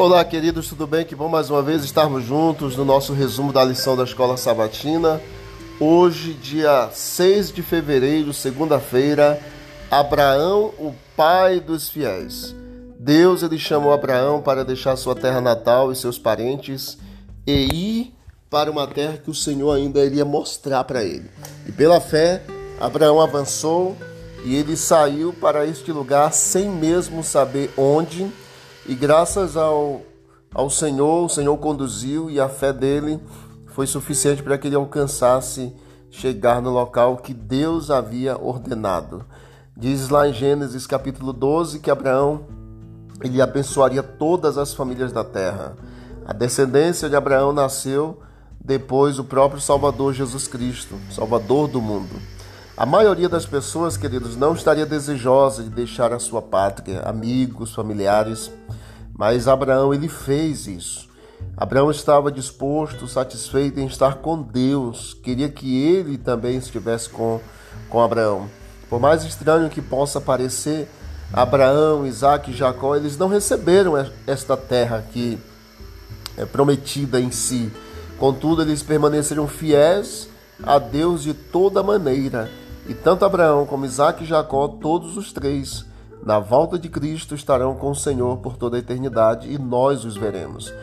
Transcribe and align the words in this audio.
Olá, 0.00 0.24
queridos, 0.24 0.66
tudo 0.66 0.86
bem? 0.86 1.04
Que 1.04 1.14
bom 1.14 1.28
mais 1.28 1.50
uma 1.50 1.60
vez 1.60 1.84
estarmos 1.84 2.24
juntos 2.24 2.74
no 2.74 2.86
nosso 2.86 3.12
resumo 3.12 3.52
da 3.52 3.62
lição 3.62 3.94
da 3.94 4.04
Escola 4.04 4.34
Sabatina. 4.38 5.20
Hoje, 5.78 6.32
dia 6.32 6.88
6 6.90 7.52
de 7.52 7.62
fevereiro, 7.62 8.32
segunda-feira, 8.32 9.38
Abraão, 9.90 10.72
o 10.78 10.94
pai 11.14 11.60
dos 11.60 11.90
fiéis. 11.90 12.56
Deus 12.98 13.42
ele 13.42 13.58
chamou 13.58 13.92
Abraão 13.92 14.40
para 14.40 14.64
deixar 14.64 14.96
sua 14.96 15.14
terra 15.14 15.38
natal 15.38 15.92
e 15.92 15.96
seus 15.96 16.18
parentes 16.18 16.96
e 17.46 17.68
ir 17.70 18.14
para 18.48 18.70
uma 18.70 18.86
terra 18.86 19.18
que 19.18 19.28
o 19.28 19.34
Senhor 19.34 19.70
ainda 19.70 20.02
iria 20.02 20.24
mostrar 20.24 20.82
para 20.84 21.04
ele. 21.04 21.30
E 21.66 21.72
pela 21.72 22.00
fé, 22.00 22.42
Abraão 22.80 23.20
avançou 23.20 23.94
e 24.46 24.56
ele 24.56 24.78
saiu 24.78 25.34
para 25.34 25.66
este 25.66 25.92
lugar 25.92 26.32
sem 26.32 26.70
mesmo 26.70 27.22
saber 27.22 27.70
onde 27.76 28.32
e 28.86 28.94
graças 28.94 29.56
ao, 29.56 30.02
ao 30.54 30.70
Senhor, 30.70 31.24
o 31.24 31.28
Senhor 31.28 31.56
conduziu 31.58 32.30
e 32.30 32.40
a 32.40 32.48
fé 32.48 32.72
dele 32.72 33.20
foi 33.66 33.86
suficiente 33.86 34.42
para 34.42 34.58
que 34.58 34.68
ele 34.68 34.76
alcançasse 34.76 35.74
chegar 36.10 36.60
no 36.60 36.70
local 36.70 37.18
que 37.18 37.32
Deus 37.32 37.90
havia 37.90 38.36
ordenado. 38.36 39.24
Diz 39.76 40.08
lá 40.08 40.28
em 40.28 40.32
Gênesis 40.32 40.86
capítulo 40.86 41.32
12 41.32 41.78
que 41.78 41.90
Abraão 41.90 42.44
ele 43.22 43.40
abençoaria 43.40 44.02
todas 44.02 44.58
as 44.58 44.74
famílias 44.74 45.12
da 45.12 45.22
terra. 45.22 45.76
A 46.26 46.32
descendência 46.32 47.08
de 47.08 47.16
Abraão 47.16 47.52
nasceu 47.52 48.18
depois 48.62 49.18
o 49.18 49.24
próprio 49.24 49.60
Salvador 49.60 50.12
Jesus 50.12 50.46
Cristo, 50.46 50.96
Salvador 51.10 51.68
do 51.68 51.80
mundo. 51.80 52.14
A 52.80 52.86
maioria 52.86 53.28
das 53.28 53.44
pessoas, 53.44 53.98
queridos, 53.98 54.36
não 54.36 54.54
estaria 54.54 54.86
desejosa 54.86 55.62
de 55.62 55.68
deixar 55.68 56.14
a 56.14 56.18
sua 56.18 56.40
pátria, 56.40 57.02
amigos, 57.02 57.74
familiares, 57.74 58.50
mas 59.14 59.46
Abraão 59.46 59.92
ele 59.92 60.08
fez 60.08 60.66
isso. 60.66 61.06
Abraão 61.54 61.90
estava 61.90 62.32
disposto, 62.32 63.06
satisfeito 63.06 63.78
em 63.78 63.84
estar 63.84 64.14
com 64.14 64.40
Deus, 64.40 65.12
queria 65.12 65.50
que 65.50 65.76
ele 65.84 66.16
também 66.16 66.56
estivesse 66.56 67.10
com, 67.10 67.38
com 67.90 68.00
Abraão. 68.00 68.48
Por 68.88 68.98
mais 68.98 69.24
estranho 69.24 69.68
que 69.68 69.82
possa 69.82 70.18
parecer, 70.18 70.88
Abraão, 71.34 72.06
Isaac 72.06 72.50
e 72.50 72.56
Jacó, 72.56 72.96
eles 72.96 73.18
não 73.18 73.28
receberam 73.28 73.92
esta 74.26 74.56
terra 74.56 74.96
aqui 74.96 75.38
é 76.34 76.46
prometida 76.46 77.20
em 77.20 77.30
si. 77.30 77.70
Contudo, 78.18 78.62
eles 78.62 78.82
permaneceram 78.82 79.46
fiéis 79.46 80.30
a 80.62 80.78
Deus 80.78 81.22
de 81.22 81.34
toda 81.34 81.82
maneira 81.82 82.50
e 82.90 82.94
tanto 82.94 83.24
Abraão 83.24 83.66
como 83.66 83.86
Isaac 83.86 84.24
e 84.24 84.26
Jacó, 84.26 84.66
todos 84.66 85.16
os 85.16 85.32
três, 85.32 85.86
na 86.24 86.40
volta 86.40 86.76
de 86.76 86.88
Cristo, 86.88 87.36
estarão 87.36 87.76
com 87.76 87.92
o 87.92 87.94
Senhor 87.94 88.38
por 88.38 88.56
toda 88.56 88.76
a 88.76 88.80
eternidade 88.80 89.48
e 89.48 89.56
nós 89.56 90.04
os 90.04 90.16
veremos. 90.16 90.74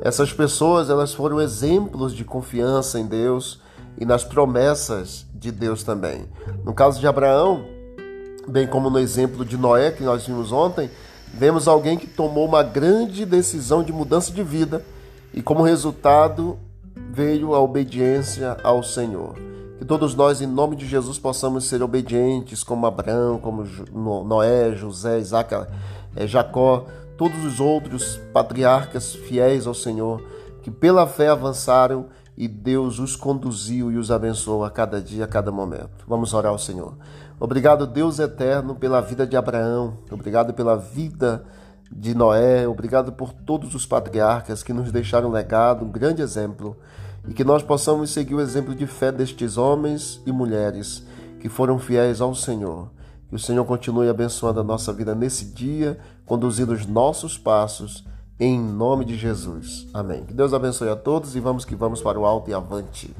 Essas 0.00 0.32
pessoas, 0.32 0.90
elas 0.90 1.12
foram 1.12 1.40
exemplos 1.40 2.14
de 2.14 2.24
confiança 2.24 3.00
em 3.00 3.06
Deus 3.06 3.60
e 3.98 4.04
nas 4.04 4.22
promessas 4.22 5.26
de 5.34 5.50
Deus 5.50 5.82
também. 5.82 6.28
No 6.64 6.72
caso 6.72 7.00
de 7.00 7.06
Abraão, 7.08 7.64
bem 8.46 8.68
como 8.68 8.88
no 8.88 9.00
exemplo 9.00 9.44
de 9.44 9.56
Noé 9.56 9.90
que 9.90 10.04
nós 10.04 10.24
vimos 10.24 10.52
ontem, 10.52 10.88
vemos 11.34 11.66
alguém 11.66 11.98
que 11.98 12.06
tomou 12.06 12.46
uma 12.46 12.62
grande 12.62 13.26
decisão 13.26 13.82
de 13.82 13.92
mudança 13.92 14.30
de 14.30 14.44
vida 14.44 14.84
e 15.34 15.42
como 15.42 15.64
resultado 15.64 16.60
veio 17.10 17.56
a 17.56 17.60
obediência 17.60 18.56
ao 18.62 18.84
Senhor. 18.84 19.55
Que 19.78 19.84
todos 19.84 20.14
nós, 20.14 20.40
em 20.40 20.46
nome 20.46 20.74
de 20.74 20.86
Jesus, 20.86 21.18
possamos 21.18 21.64
ser 21.64 21.82
obedientes, 21.82 22.64
como 22.64 22.86
Abraão, 22.86 23.38
como 23.38 23.64
Noé, 24.24 24.74
José, 24.74 25.18
Isaac, 25.18 25.54
eh, 26.14 26.26
Jacó, 26.26 26.86
todos 27.16 27.44
os 27.44 27.60
outros 27.60 28.18
patriarcas 28.32 29.14
fiéis 29.14 29.66
ao 29.66 29.74
Senhor, 29.74 30.22
que 30.62 30.70
pela 30.70 31.06
fé 31.06 31.28
avançaram 31.28 32.06
e 32.36 32.46
Deus 32.46 32.98
os 32.98 33.16
conduziu 33.16 33.90
e 33.90 33.96
os 33.96 34.10
abençoou 34.10 34.64
a 34.64 34.70
cada 34.70 35.00
dia, 35.00 35.24
a 35.24 35.28
cada 35.28 35.50
momento. 35.50 36.04
Vamos 36.06 36.34
orar 36.34 36.52
ao 36.52 36.58
Senhor. 36.58 36.94
Obrigado, 37.38 37.86
Deus 37.86 38.18
eterno, 38.18 38.74
pela 38.74 39.00
vida 39.00 39.26
de 39.26 39.36
Abraão, 39.36 39.98
obrigado 40.10 40.54
pela 40.54 40.76
vida 40.76 41.44
de 41.92 42.14
Noé, 42.14 42.66
obrigado 42.66 43.12
por 43.12 43.32
todos 43.32 43.74
os 43.74 43.86
patriarcas 43.86 44.62
que 44.62 44.72
nos 44.72 44.90
deixaram 44.90 45.30
legado, 45.30 45.84
um 45.84 45.90
grande 45.90 46.22
exemplo 46.22 46.76
e 47.28 47.34
que 47.34 47.44
nós 47.44 47.62
possamos 47.62 48.10
seguir 48.10 48.34
o 48.34 48.40
exemplo 48.40 48.74
de 48.74 48.86
fé 48.86 49.10
destes 49.10 49.56
homens 49.56 50.20
e 50.26 50.32
mulheres 50.32 51.04
que 51.40 51.48
foram 51.48 51.78
fiéis 51.78 52.20
ao 52.20 52.34
Senhor. 52.34 52.88
Que 53.28 53.34
o 53.34 53.38
Senhor 53.38 53.64
continue 53.64 54.08
abençoando 54.08 54.60
a 54.60 54.64
nossa 54.64 54.92
vida 54.92 55.14
nesse 55.14 55.46
dia, 55.46 55.98
conduzindo 56.24 56.72
os 56.72 56.86
nossos 56.86 57.36
passos, 57.36 58.04
em 58.38 58.60
nome 58.60 59.04
de 59.04 59.16
Jesus. 59.16 59.86
Amém. 59.92 60.24
Que 60.24 60.34
Deus 60.34 60.52
abençoe 60.52 60.88
a 60.88 60.96
todos 60.96 61.34
e 61.34 61.40
vamos 61.40 61.64
que 61.64 61.74
vamos 61.74 62.00
para 62.00 62.18
o 62.18 62.26
alto 62.26 62.50
e 62.50 62.54
avante. 62.54 63.14